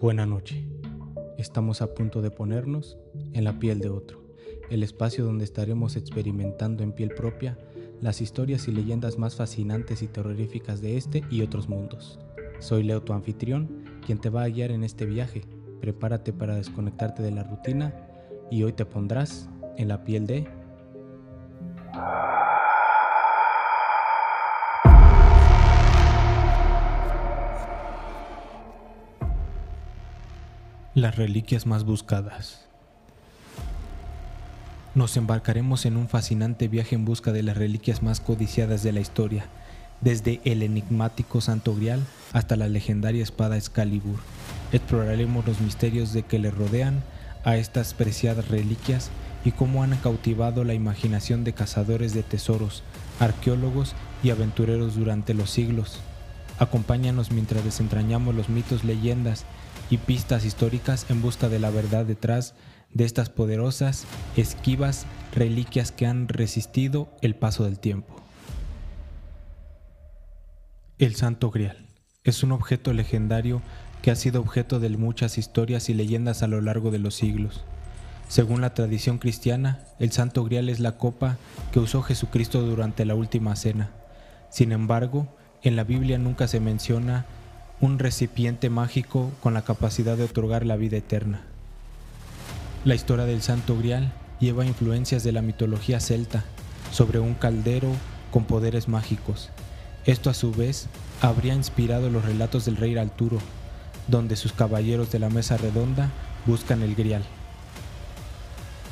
[0.00, 0.64] Buena noche.
[1.38, 2.96] Estamos a punto de ponernos
[3.32, 4.22] en la piel de otro,
[4.70, 7.58] el espacio donde estaremos experimentando en piel propia
[8.00, 12.20] las historias y leyendas más fascinantes y terroríficas de este y otros mundos.
[12.60, 15.42] Soy Leo, tu anfitrión, quien te va a guiar en este viaje.
[15.80, 17.92] Prepárate para desconectarte de la rutina
[18.52, 20.46] y hoy te pondrás en la piel de
[30.98, 32.66] Las reliquias más buscadas.
[34.96, 38.98] Nos embarcaremos en un fascinante viaje en busca de las reliquias más codiciadas de la
[38.98, 39.44] historia,
[40.00, 42.00] desde el enigmático Santo Grial
[42.32, 44.18] hasta la legendaria espada Excalibur.
[44.72, 47.04] Exploraremos los misterios de que le rodean
[47.44, 49.10] a estas preciadas reliquias
[49.44, 52.82] y cómo han cautivado la imaginación de cazadores de tesoros,
[53.20, 53.94] arqueólogos
[54.24, 56.00] y aventureros durante los siglos.
[56.58, 59.44] Acompáñanos mientras desentrañamos los mitos, leyendas
[59.90, 62.54] y pistas históricas en busca de la verdad detrás
[62.92, 64.04] de estas poderosas,
[64.36, 68.16] esquivas reliquias que han resistido el paso del tiempo.
[70.98, 71.86] El Santo Grial
[72.24, 73.62] es un objeto legendario
[74.02, 77.64] que ha sido objeto de muchas historias y leyendas a lo largo de los siglos.
[78.28, 81.36] Según la tradición cristiana, el Santo Grial es la copa
[81.72, 83.90] que usó Jesucristo durante la última cena.
[84.50, 85.28] Sin embargo,
[85.62, 87.26] en la Biblia nunca se menciona
[87.80, 91.42] un recipiente mágico con la capacidad de otorgar la vida eterna.
[92.84, 96.44] La historia del Santo Grial lleva influencias de la mitología celta
[96.90, 97.92] sobre un caldero
[98.32, 99.50] con poderes mágicos.
[100.06, 100.88] Esto a su vez
[101.20, 103.38] habría inspirado los relatos del rey Arturo,
[104.08, 106.10] donde sus caballeros de la mesa redonda
[106.46, 107.22] buscan el Grial.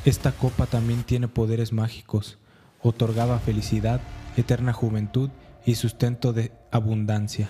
[0.05, 2.39] Esta copa también tiene poderes mágicos,
[2.83, 4.01] otorgaba felicidad,
[4.37, 5.31] eterna juventud
[5.65, 7.49] y sustento de abundancia.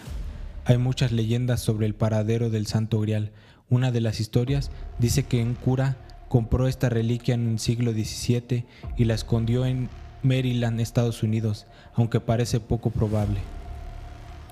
[0.68, 3.30] Hay muchas leyendas sobre el paradero del Santo Grial.
[3.70, 5.96] Una de las historias dice que un cura
[6.28, 8.64] compró esta reliquia en el siglo XVII
[8.96, 9.88] y la escondió en
[10.24, 13.38] Maryland, Estados Unidos, aunque parece poco probable.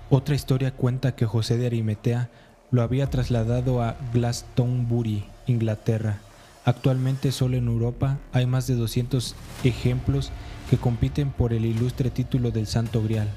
[0.08, 2.30] Otra historia cuenta que José de Arimetea
[2.70, 6.18] lo había trasladado a Glastonbury, Inglaterra.
[6.64, 10.30] Actualmente solo en Europa hay más de 200 ejemplos
[10.70, 13.28] que compiten por el ilustre título del Santo Grial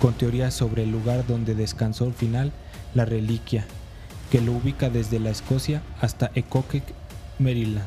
[0.00, 2.52] con teorías sobre el lugar donde descansó al final
[2.94, 3.66] la reliquia,
[4.30, 6.82] que lo ubica desde la Escocia hasta Ecoquec,
[7.38, 7.86] Maryland.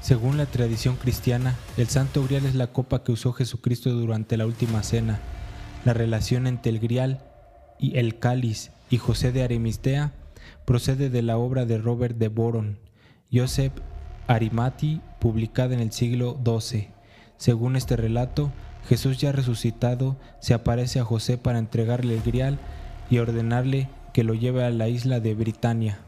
[0.00, 4.46] Según la tradición cristiana, el Santo Grial es la copa que usó Jesucristo durante la
[4.46, 5.20] última cena.
[5.84, 7.22] La relación entre el Grial
[7.78, 10.12] y el cáliz y José de Arimistea
[10.64, 12.78] procede de la obra de Robert de Boron,
[13.32, 13.72] Joseph
[14.26, 16.88] Arimati, publicada en el siglo XII.
[17.36, 18.50] Según este relato,
[18.88, 22.58] Jesús ya resucitado se aparece a José para entregarle el grial
[23.10, 25.98] y ordenarle que lo lleve a la isla de Britania.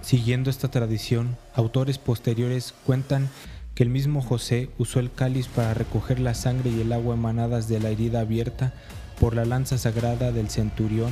[0.00, 3.28] Siguiendo esta tradición, autores posteriores cuentan
[3.74, 7.68] que el mismo José usó el cáliz para recoger la sangre y el agua emanadas
[7.68, 8.72] de la herida abierta
[9.18, 11.10] por la lanza sagrada del centurión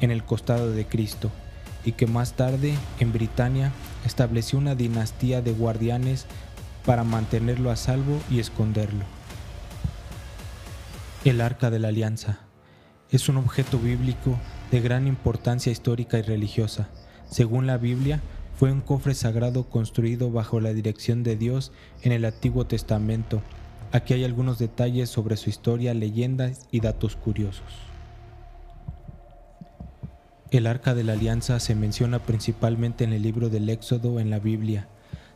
[0.00, 1.30] en el costado de Cristo,
[1.84, 3.72] y que más tarde, en Britania,
[4.04, 6.26] estableció una dinastía de guardianes
[6.84, 9.04] para mantenerlo a salvo y esconderlo.
[11.24, 12.40] El Arca de la Alianza
[13.10, 14.38] es un objeto bíblico
[14.70, 16.90] de gran importancia histórica y religiosa.
[17.30, 18.20] Según la Biblia,
[18.58, 23.40] fue un cofre sagrado construido bajo la dirección de Dios en el Antiguo Testamento.
[23.90, 27.72] Aquí hay algunos detalles sobre su historia, leyendas y datos curiosos.
[30.50, 34.40] El Arca de la Alianza se menciona principalmente en el libro del Éxodo en la
[34.40, 34.88] Biblia.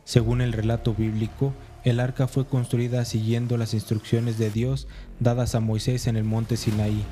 [0.03, 4.87] Según el relato bíblico, el arca fue construida siguiendo las instrucciones de Dios
[5.19, 7.03] dadas a Moisés en el monte Sinaí.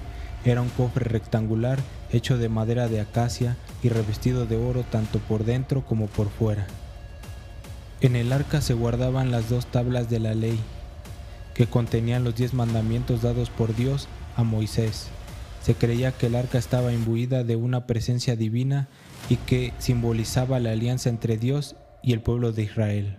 [0.43, 1.79] Era un cofre rectangular
[2.11, 6.67] hecho de madera de acacia y revestido de oro tanto por dentro como por fuera.
[8.01, 10.59] En el arca se guardaban las dos tablas de la ley,
[11.53, 15.07] que contenían los diez mandamientos dados por Dios a Moisés.
[15.63, 18.87] Se creía que el arca estaba imbuida de una presencia divina
[19.29, 23.17] y que simbolizaba la alianza entre Dios y el pueblo de Israel.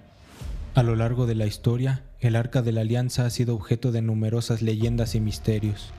[0.79, 4.01] A lo largo de la historia, el Arca de la Alianza ha sido objeto de
[4.01, 5.91] numerosas leyendas y misterios.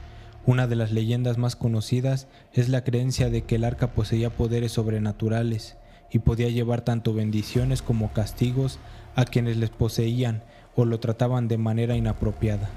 [0.46, 4.72] Una de las leyendas más conocidas es la creencia de que el arca poseía poderes
[4.72, 5.76] sobrenaturales
[6.14, 8.80] y podía llevar tanto bendiciones como castigos
[9.18, 10.44] a quienes les poseían
[10.78, 12.70] o lo trataban de manera inapropiada.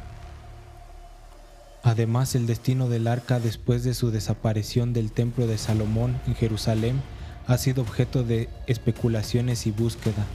[1.85, 7.01] Además, el destino del arca después de su desaparición del templo de Salomón en Jerusalén
[7.47, 10.27] ha sido objeto de especulaciones y búsqueda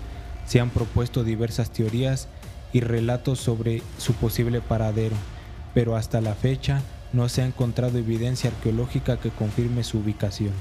[0.47, 2.27] se han propuesto diversas teorías
[2.73, 5.15] y relatos sobre su posible paradero,
[5.73, 6.81] pero hasta la fecha
[7.13, 10.53] no se ha encontrado evidencia arqueológica que confirme su ubicación.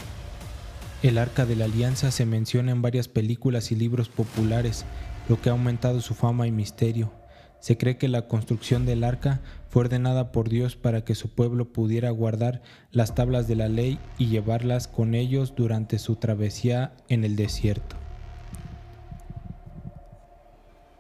[1.03, 4.85] El Arca de la Alianza se menciona en varias películas y libros populares,
[5.29, 7.13] lo que ha aumentado su fama y misterio.
[7.61, 11.73] Se cree que la construcción del arca fue ordenada por Dios para que su pueblo
[11.73, 12.63] pudiera guardar
[12.93, 17.96] las tablas de la ley y llevarlas con ellos durante su travesía en el desierto.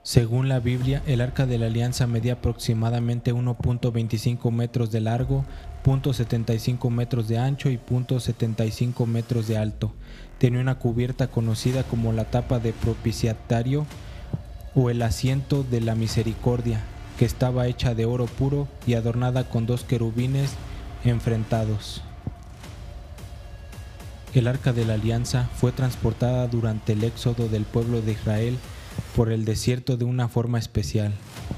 [0.06, 5.44] Según la Biblia, el arca de la alianza medía aproximadamente 1.25 metros de largo,
[5.84, 9.94] 0.75 metros de ancho y 0.75 metros de alto.
[10.38, 13.84] Tenía una cubierta conocida como la tapa de propiciatario
[14.76, 16.84] o el asiento de la misericordia,
[17.18, 20.52] que estaba hecha de oro puro y adornada con dos querubines
[21.04, 22.04] enfrentados.
[24.34, 28.56] El arca de la alianza fue transportada durante el éxodo del pueblo de Israel
[29.16, 31.10] por el desierto de una forma especial.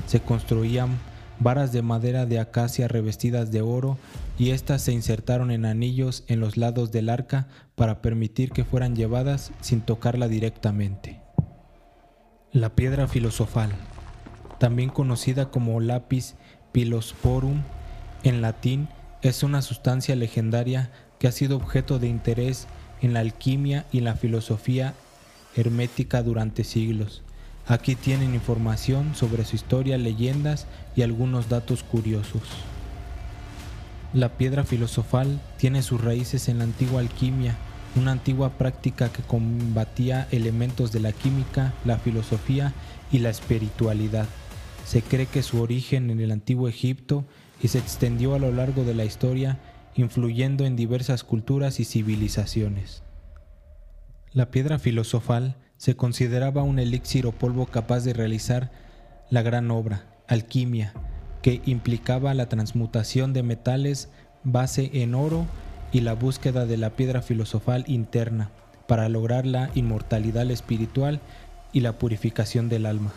[0.07, 0.97] Se construían
[1.41, 3.99] varas de madera de acacia revestidas de oro
[4.39, 8.95] y éstas se insertaron en anillos en los lados del arca para permitir que fueran
[8.95, 11.21] llevadas sin tocarla directamente.
[12.53, 13.71] La piedra filosofal,
[14.61, 16.37] también conocida como lápiz
[16.71, 17.63] pilosporum
[18.23, 18.89] en latín,
[19.21, 22.69] es una sustancia legendaria que ha sido objeto de interés
[23.03, 24.95] en la alquimia y la filosofía
[25.57, 27.25] hermética durante siglos.
[27.69, 30.67] Aquí tienen información sobre su historia, leyendas
[30.97, 32.43] y algunos datos curiosos.
[34.15, 37.59] La piedra filosofal tiene sus raíces en la antigua alquimia,
[37.95, 42.73] una antigua práctica que combatía elementos de la química, la filosofía
[43.13, 44.27] y la espiritualidad.
[44.87, 47.27] Se cree que su origen en el antiguo Egipto
[47.63, 49.59] y se extendió a lo largo de la historia,
[49.95, 53.03] influyendo en diversas culturas y civilizaciones.
[54.33, 58.71] La piedra filosofal se consideraba un elixir o polvo capaz de realizar
[59.31, 60.93] la gran obra, alquimia,
[61.41, 64.11] que implicaba la transmutación de metales
[64.45, 65.47] base en oro
[65.93, 68.51] y la búsqueda de la piedra filosofal interna
[68.87, 71.21] para lograr la inmortalidad espiritual
[71.73, 73.13] y la purificación del alma.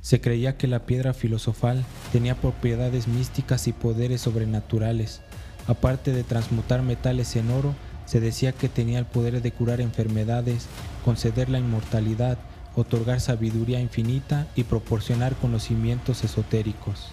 [0.00, 5.20] Se creía que la piedra filosofal tenía propiedades místicas y poderes sobrenaturales.
[5.66, 7.74] Aparte de transmutar metales en oro,
[8.06, 10.66] se decía que tenía el poder de curar enfermedades,
[11.00, 12.38] conceder la inmortalidad,
[12.76, 17.12] otorgar sabiduría infinita y proporcionar conocimientos esotéricos.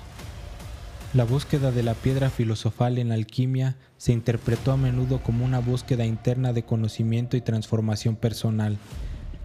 [1.14, 6.06] La búsqueda de la piedra filosofal en alquimia se interpretó a menudo como una búsqueda
[6.06, 8.78] interna de conocimiento y transformación personal.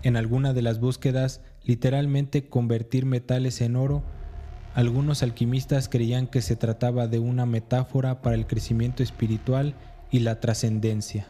[0.02, 4.02] En alguna de las búsquedas, literalmente convertir metales en oro,
[4.74, 9.74] algunos alquimistas creían que se trataba de una metáfora para el crecimiento espiritual
[10.10, 11.28] y la trascendencia.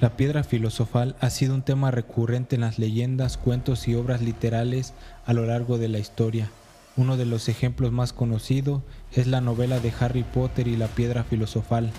[0.00, 4.94] La piedra filosofal ha sido un tema recurrente en las leyendas, cuentos y obras literales
[5.26, 6.50] a lo largo de la historia.
[6.96, 11.24] Uno de los ejemplos más conocidos es la novela de Harry Potter y la piedra
[11.24, 11.90] filosofal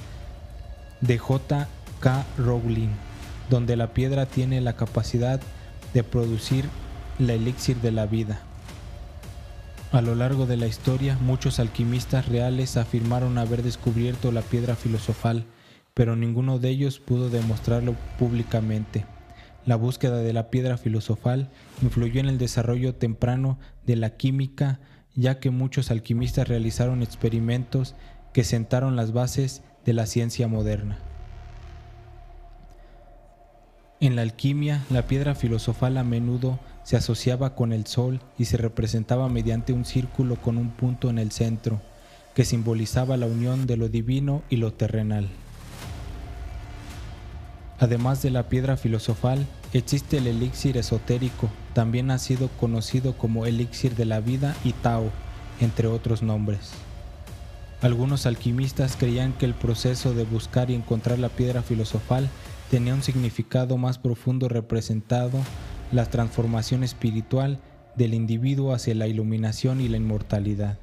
[1.02, 1.68] de J.
[2.00, 2.26] K.
[2.38, 2.90] Rowling,
[3.50, 5.42] donde la piedra tiene la capacidad
[5.94, 6.70] de producir
[7.18, 8.40] la elixir de la vida.
[9.92, 15.44] A lo largo de la historia, muchos alquimistas reales afirmaron haber descubierto la piedra filosofal,
[16.00, 19.04] pero ninguno de ellos pudo demostrarlo públicamente.
[19.66, 21.50] La búsqueda de la piedra filosofal
[21.82, 24.80] influyó en el desarrollo temprano de la química,
[25.14, 27.96] ya que muchos alquimistas realizaron experimentos
[28.32, 31.00] que sentaron las bases de la ciencia moderna.
[34.00, 38.56] En la alquimia, la piedra filosofal a menudo se asociaba con el sol y se
[38.56, 41.82] representaba mediante un círculo con un punto en el centro,
[42.36, 45.28] que simbolizaba la unión de lo divino y lo terrenal.
[47.80, 53.96] Además de la piedra filosofal, existe el elixir esotérico, también ha sido conocido como elixir
[53.96, 55.10] de la vida y Tao,
[55.62, 56.72] entre otros nombres.
[57.82, 62.28] Algunos alquimistas creían que el proceso de buscar y encontrar la piedra filosofal
[62.70, 65.40] tenía un significado más profundo representado
[65.94, 67.60] la transformación espiritual
[67.96, 70.78] del individuo hacia la iluminación y la inmortalidad.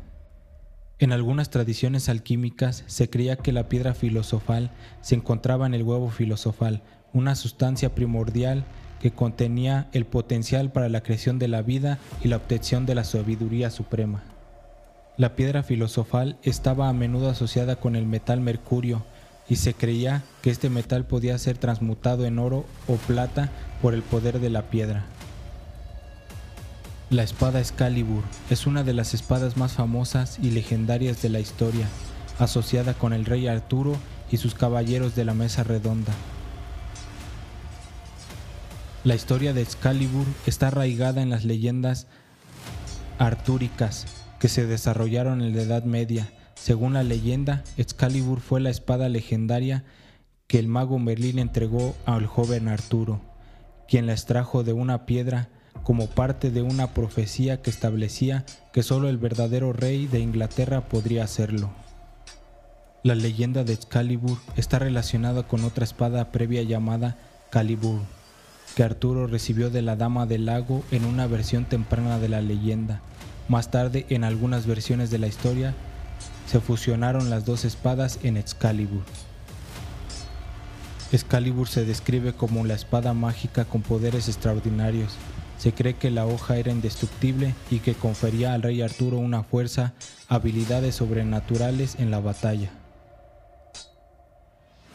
[0.98, 4.70] En algunas tradiciones alquímicas se creía que la piedra filosofal
[5.02, 8.64] se encontraba en el huevo filosofal, una sustancia primordial
[9.02, 13.04] que contenía el potencial para la creación de la vida y la obtención de la
[13.04, 14.22] sabiduría suprema.
[15.18, 19.04] La piedra filosofal estaba a menudo asociada con el metal mercurio
[19.50, 23.50] y se creía que este metal podía ser transmutado en oro o plata
[23.82, 25.04] por el poder de la piedra.
[27.08, 31.86] La espada Excalibur es una de las espadas más famosas y legendarias de la historia,
[32.40, 33.96] asociada con el rey Arturo
[34.28, 36.12] y sus caballeros de la mesa redonda.
[39.04, 42.08] La historia de Excalibur está arraigada en las leyendas
[43.20, 44.06] artúricas
[44.40, 49.84] que se desarrollaron en la Edad Media, Según la leyenda, Excalibur fue la espada legendaria
[50.48, 53.20] que el mago Merlín entregó al joven Arturo,
[53.86, 55.50] quien la extrajo de una piedra
[55.86, 61.22] como parte de una profecía que establecía que solo el verdadero rey de Inglaterra podría
[61.22, 61.70] hacerlo.
[63.04, 67.16] La leyenda de Excalibur está relacionada con otra espada previa llamada
[67.50, 68.00] Calibur,
[68.74, 73.00] que Arturo recibió de la Dama del Lago en una versión temprana de la leyenda.
[73.46, 75.72] Más tarde, en algunas versiones de la historia,
[76.48, 79.04] se fusionaron las dos espadas en Excalibur.
[81.12, 85.16] Excalibur se describe como la espada mágica con poderes extraordinarios.
[85.58, 89.94] Se cree que la hoja era indestructible y que confería al rey Arturo una fuerza,
[90.28, 92.70] habilidades sobrenaturales en la batalla.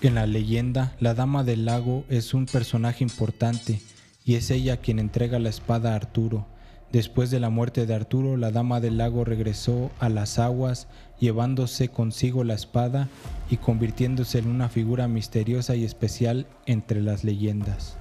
[0.01, 3.81] En la leyenda, la Dama del Lago es un personaje importante
[4.25, 6.47] y es ella quien entrega la espada a Arturo.
[6.91, 10.87] Después de la muerte de Arturo, la Dama del Lago regresó a las aguas
[11.19, 13.07] llevándose consigo la espada
[13.49, 18.00] y convirtiéndose en una figura misteriosa y especial entre las leyendas.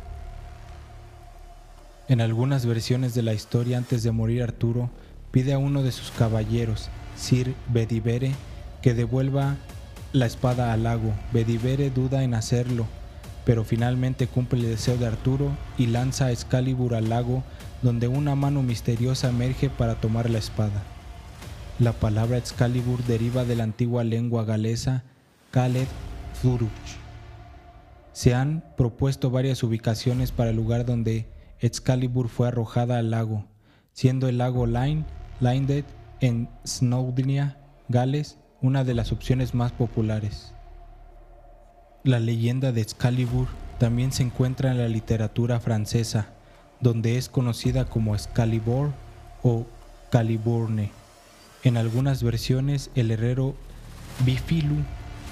[2.11, 4.91] En algunas versiones de la historia antes de morir Arturo,
[5.31, 8.33] pide a uno de sus caballeros, Sir Bedivere,
[8.83, 9.55] que devuelva
[10.13, 11.15] la espada al lago.
[11.33, 12.87] Bedivere duda en hacerlo,
[13.45, 17.45] pero finalmente cumple el deseo de Arturo y lanza a Excalibur al lago,
[17.81, 20.83] donde una mano misteriosa emerge para tomar la espada.
[21.79, 25.05] La palabra Excalibur deriva de la antigua lengua galesa
[25.53, 25.87] Khaled
[26.43, 26.71] Furuch.
[28.13, 31.29] Se han propuesto varias ubicaciones para el lugar donde
[31.61, 33.45] Excalibur fue arrojada al lago,
[33.93, 35.05] siendo el lago Line,
[35.41, 35.85] Lindet
[36.21, 40.55] en Snowdonia, Gales, una de las opciones más populares.
[42.03, 43.49] La leyenda de Excalibur
[43.79, 46.29] también se encuentra en la literatura francesa,
[46.81, 48.91] donde es conocida como Excalibur
[49.43, 49.67] o
[50.11, 50.91] Caliburne.
[51.63, 53.55] En algunas versiones, el herrero
[54.25, 54.77] Bifilu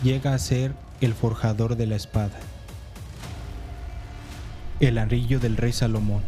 [0.03, 2.39] llega a ser el forjador de la espada.
[4.81, 6.23] El anillo del rey Salomón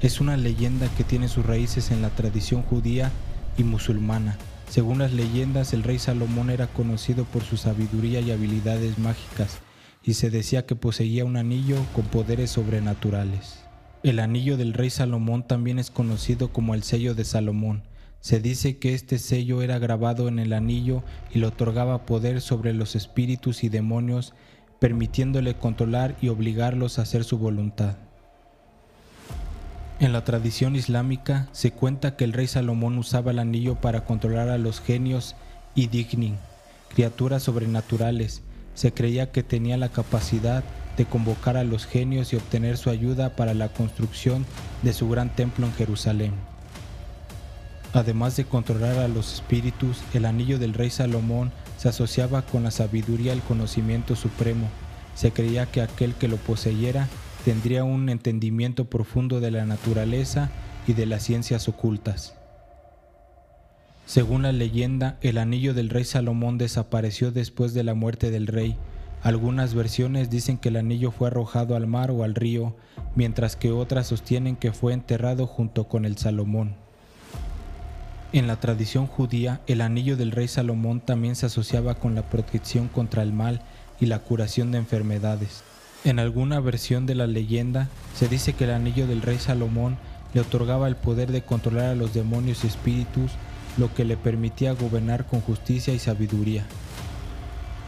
[0.00, 3.10] es una leyenda que tiene sus raíces en la tradición judía
[3.56, 4.36] y musulmana
[4.74, 9.58] según las leyendas, el rey Salomón era conocido por su sabiduría y habilidades mágicas,
[10.02, 13.60] y se decía que poseía un anillo con poderes sobrenaturales.
[14.02, 17.84] El anillo del rey Salomón también es conocido como el sello de Salomón.
[18.20, 22.72] Se dice que este sello era grabado en el anillo y le otorgaba poder sobre
[22.74, 24.34] los espíritus y demonios,
[24.84, 27.96] permitiéndole controlar y obligarlos a hacer su voluntad.
[29.98, 34.50] En la tradición islámica se cuenta que el rey Salomón usaba el anillo para controlar
[34.50, 35.36] a los genios
[35.74, 36.36] y dignin,
[36.90, 38.42] criaturas sobrenaturales.
[38.74, 40.62] Se creía que tenía la capacidad
[40.98, 44.44] de convocar a los genios y obtener su ayuda para la construcción
[44.82, 46.34] de su gran templo en Jerusalén.
[47.94, 52.70] Además de controlar a los espíritus, el anillo del rey Salomón se asociaba con la
[52.70, 54.68] sabiduría el conocimiento supremo.
[55.14, 57.08] Se creía que aquel que lo poseyera
[57.44, 60.50] tendría un entendimiento profundo de la naturaleza
[60.86, 62.34] y de las ciencias ocultas.
[64.06, 68.76] Según la leyenda, el anillo del rey Salomón desapareció después de la muerte del rey.
[69.22, 72.76] Algunas versiones dicen que el anillo fue arrojado al mar o al río,
[73.14, 76.83] mientras que otras sostienen que fue enterrado junto con el Salomón.
[78.34, 82.88] En la tradición judía, el anillo del rey Salomón también se asociaba con la protección
[82.88, 83.60] contra el mal
[84.00, 85.62] y la curación de enfermedades.
[86.02, 89.98] En alguna versión de la leyenda se dice que el anillo del rey Salomón
[90.34, 93.30] le otorgaba el poder de controlar a los demonios y espíritus,
[93.76, 96.66] lo que le permitía gobernar con justicia y sabiduría.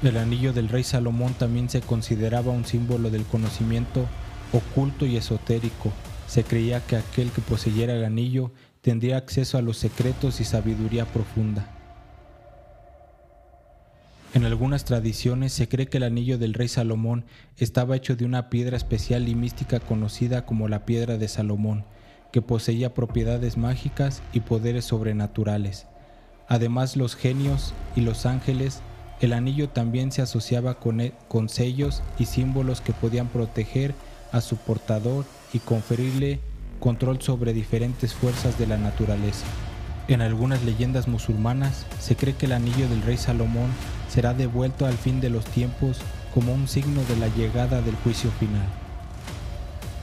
[0.05, 4.07] El anillo del rey Salomón también se consideraba un símbolo del conocimiento
[4.53, 5.93] oculto y esotérico.
[6.26, 8.52] Se creía que aquel que poseyera el anillo
[8.83, 11.73] tendría acceso a los secretos y sabiduría profunda.
[14.35, 17.25] En algunas tradiciones se cree que el anillo del rey Salomón
[17.56, 21.85] estaba hecho de una piedra especial y mística conocida como la piedra de Salomón,
[22.33, 25.87] que poseía propiedades mágicas y poderes sobrenaturales.
[26.49, 28.83] Además los genios y los ángeles,
[29.21, 33.95] el anillo también se asociaba con, e, con sellos y símbolos que podían proteger
[34.33, 36.41] a su portador y conferirle
[36.81, 39.47] control sobre diferentes fuerzas de la naturaleza.
[40.09, 43.71] En algunas leyendas musulmanas se cree que el anillo del rey Salomón
[44.09, 45.99] será devuelto al fin de los tiempos
[46.33, 48.67] como un signo de la llegada del juicio final.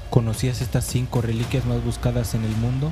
[0.10, 2.92] ¿Conocías estas cinco reliquias más buscadas en el mundo?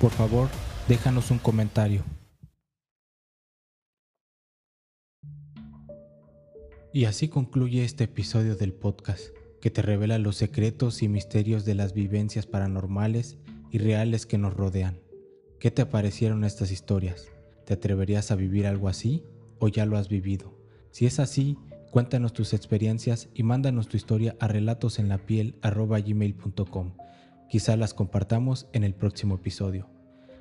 [0.00, 0.48] Por favor,
[0.88, 2.04] déjanos un comentario.
[6.92, 9.26] Y así concluye este episodio del podcast,
[9.64, 13.38] que te revela los secretos y misterios de las vivencias paranormales
[13.70, 15.00] y reales que nos rodean.
[15.58, 17.28] ¿Qué te parecieron estas historias?
[17.64, 19.24] ¿Te atreverías a vivir algo así?
[19.60, 20.54] o ya lo has vivido.
[20.90, 21.56] Si es así,
[21.90, 26.92] cuéntanos tus experiencias y mándanos tu historia a relatosenlapiel.gmail.com.
[27.48, 29.88] Quizá las compartamos en el próximo episodio.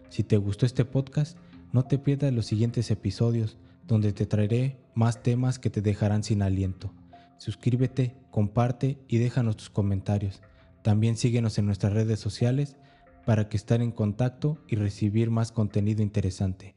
[0.09, 1.37] Si te gustó este podcast,
[1.71, 6.41] no te pierdas los siguientes episodios donde te traeré más temas que te dejarán sin
[6.41, 6.93] aliento.
[7.37, 10.41] Suscríbete, comparte y déjanos tus comentarios.
[10.81, 12.77] También síguenos en nuestras redes sociales
[13.25, 16.75] para que estar en contacto y recibir más contenido interesante.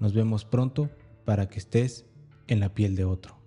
[0.00, 0.90] Nos vemos pronto
[1.24, 2.06] para que estés
[2.46, 3.41] en la piel de otro.